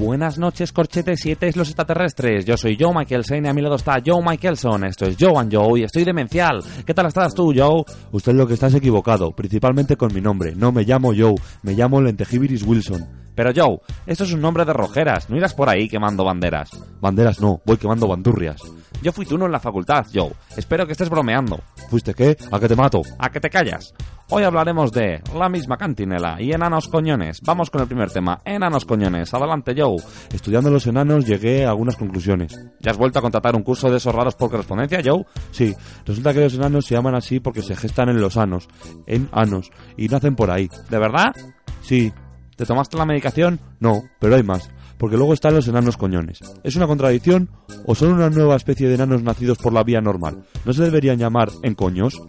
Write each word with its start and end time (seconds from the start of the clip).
Buenas 0.00 0.38
noches, 0.38 0.72
corchetes 0.72 1.26
y 1.26 1.36
los 1.54 1.68
extraterrestres. 1.68 2.46
Yo 2.46 2.56
soy 2.56 2.74
Joe 2.80 2.94
Michaelson 2.94 3.44
y 3.44 3.48
a 3.48 3.52
mi 3.52 3.60
lado 3.60 3.74
está 3.74 4.00
Joe 4.04 4.22
Michaelson. 4.24 4.84
Esto 4.84 5.04
es 5.04 5.14
Joe 5.20 5.38
and 5.38 5.54
Joe 5.54 5.78
y 5.78 5.82
estoy 5.82 6.04
demencial. 6.04 6.64
¿Qué 6.86 6.94
tal 6.94 7.04
estás 7.04 7.34
tú, 7.34 7.52
Joe? 7.54 7.84
Usted 8.10 8.32
lo 8.32 8.46
que 8.46 8.54
está 8.54 8.68
es 8.68 8.74
equivocado, 8.74 9.30
principalmente 9.32 9.96
con 9.96 10.14
mi 10.14 10.22
nombre. 10.22 10.54
No 10.56 10.72
me 10.72 10.84
llamo 10.84 11.12
Joe, 11.14 11.34
me 11.62 11.74
llamo 11.74 12.00
Lentejibiris 12.00 12.62
Wilson. 12.62 13.06
Pero 13.34 13.50
Joe, 13.54 13.78
esto 14.06 14.24
es 14.24 14.32
un 14.32 14.40
nombre 14.40 14.64
de 14.64 14.72
rojeras. 14.72 15.28
No 15.28 15.36
irás 15.36 15.52
por 15.52 15.68
ahí 15.68 15.86
quemando 15.86 16.24
banderas. 16.24 16.70
Banderas 17.02 17.38
no, 17.38 17.60
voy 17.66 17.76
quemando 17.76 18.08
bandurrias. 18.08 18.62
Yo 19.02 19.12
fui 19.12 19.26
tú 19.26 19.36
no 19.36 19.44
en 19.44 19.52
la 19.52 19.60
facultad, 19.60 20.06
Joe. 20.12 20.32
Espero 20.56 20.86
que 20.86 20.92
estés 20.92 21.10
bromeando. 21.10 21.60
¿Fuiste 21.90 22.14
qué? 22.14 22.38
¿A 22.50 22.58
que 22.58 22.68
te 22.68 22.76
mato? 22.76 23.02
¿A 23.18 23.28
que 23.28 23.40
te 23.40 23.50
callas? 23.50 23.92
Hoy 24.32 24.44
hablaremos 24.44 24.92
de 24.92 25.20
la 25.36 25.48
misma 25.48 25.76
cantinela 25.76 26.40
y 26.40 26.52
enanos 26.52 26.86
coñones. 26.86 27.40
Vamos 27.44 27.68
con 27.68 27.80
el 27.80 27.88
primer 27.88 28.12
tema. 28.12 28.40
Enanos 28.44 28.84
coñones. 28.84 29.34
Adelante, 29.34 29.74
Joe. 29.76 29.96
Estudiando 30.32 30.70
los 30.70 30.86
enanos 30.86 31.26
llegué 31.26 31.64
a 31.64 31.70
algunas 31.70 31.96
conclusiones. 31.96 32.56
¿Ya 32.78 32.92
has 32.92 32.96
vuelto 32.96 33.18
a 33.18 33.22
contratar 33.22 33.56
un 33.56 33.64
curso 33.64 33.90
de 33.90 33.96
esos 33.96 34.14
raros 34.14 34.36
por 34.36 34.48
correspondencia, 34.48 35.00
Joe? 35.04 35.24
Sí, 35.50 35.74
resulta 36.06 36.32
que 36.32 36.42
los 36.42 36.54
enanos 36.54 36.86
se 36.86 36.94
llaman 36.94 37.16
así 37.16 37.40
porque 37.40 37.60
se 37.60 37.74
gestan 37.74 38.08
en 38.08 38.20
los 38.20 38.36
anos, 38.36 38.68
en 39.08 39.28
anos, 39.32 39.72
y 39.96 40.06
nacen 40.06 40.36
por 40.36 40.52
ahí. 40.52 40.68
¿De 40.88 40.98
verdad? 40.98 41.34
Sí, 41.80 42.12
¿Te 42.56 42.66
tomaste 42.66 42.98
la 42.98 43.06
medicación? 43.06 43.58
no, 43.80 44.02
pero 44.20 44.36
hay 44.36 44.42
más, 44.44 44.70
porque 44.98 45.16
luego 45.16 45.32
están 45.32 45.54
los 45.54 45.66
enanos 45.66 45.96
coñones. 45.96 46.38
¿Es 46.62 46.76
una 46.76 46.86
contradicción 46.86 47.50
o 47.84 47.94
son 47.96 48.12
una 48.12 48.30
nueva 48.30 48.54
especie 48.54 48.86
de 48.86 48.94
enanos 48.94 49.22
nacidos 49.22 49.58
por 49.58 49.72
la 49.72 49.82
vía 49.82 50.00
normal? 50.00 50.44
¿No 50.64 50.72
se 50.72 50.82
deberían 50.84 51.18
llamar 51.18 51.48
en 51.62 51.74
coños? 51.74 52.20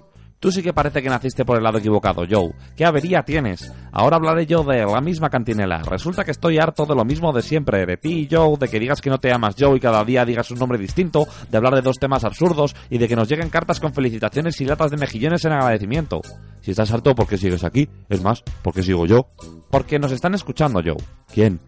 Tú 0.42 0.52
sí 0.52 0.64
que 0.64 0.74
parece 0.74 1.04
que 1.04 1.08
naciste 1.08 1.46
por 1.46 1.58
el 1.58 1.64
lado 1.64 1.78
equivocado, 1.78 2.24
Joe. 2.28 2.52
¿Qué 2.76 2.84
avería 2.84 3.22
tienes? 3.22 3.72
Ahora 3.92 4.16
hablaré 4.16 4.48
yo 4.48 4.64
de 4.64 4.84
la 4.84 5.00
misma 5.00 5.30
cantinela. 5.30 5.84
Resulta 5.84 6.24
que 6.24 6.32
estoy 6.32 6.58
harto 6.58 6.88
de 6.88 6.96
lo 6.96 7.06
mismo 7.06 7.32
de 7.32 7.44
siempre, 7.44 7.86
de 7.86 7.98
ti, 7.98 8.28
Joe, 8.30 8.58
de 8.58 8.68
que 8.68 8.80
digas 8.80 9.02
que 9.02 9.12
no 9.12 9.20
te 9.20 9.30
llamas 9.30 9.54
Joe 9.56 9.78
y 9.78 9.80
cada 9.80 10.04
día 10.04 10.26
digas 10.26 10.50
un 10.50 10.58
nombre 10.58 10.80
distinto, 10.80 11.28
de 11.48 11.58
hablar 11.58 11.76
de 11.76 11.84
dos 11.84 12.00
temas 12.00 12.24
absurdos 12.24 12.76
y 12.90 12.98
de 12.98 13.08
que 13.08 13.16
nos 13.16 13.30
lleguen 13.30 13.52
cartas 13.52 13.80
con 13.80 13.94
felicitaciones 13.94 14.60
y 14.60 14.66
latas 14.66 14.90
de 14.90 14.98
mejillones 14.98 15.46
en 15.46 15.52
agradecimiento. 15.52 16.22
Si 16.62 16.72
estás 16.72 16.92
harto, 16.92 17.14
¿por 17.14 17.28
qué 17.28 17.38
sigues 17.38 17.64
aquí? 17.64 17.88
Es 18.10 18.24
más, 18.24 18.42
¿por 18.64 18.74
qué 18.74 18.82
sigo 18.82 19.06
yo? 19.06 19.28
Porque 19.70 20.00
nos 20.00 20.12
están 20.12 20.34
escuchando, 20.34 20.82
Joe. 20.84 20.98
¿Quién? 21.32 21.60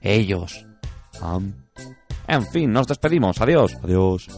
Ellos. 0.00 0.64
Am. 1.20 1.52
En 2.28 2.46
fin, 2.46 2.70
nos 2.70 2.86
despedimos. 2.86 3.40
Adiós. 3.40 3.76
Adiós. 3.82 4.28